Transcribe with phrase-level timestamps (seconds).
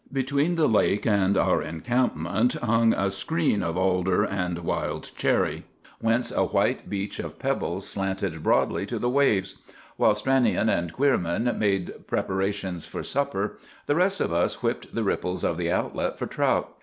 [0.11, 5.63] Between the lake and our encampment hung a screen of alder and wild cherry,
[5.99, 9.57] whence a white beach of pebbles slanted broadly to the waves.
[9.97, 15.43] While Stranion and Queerman made preparations for supper, the rest of us whipped the ripples
[15.43, 16.75] of the outlet for trout.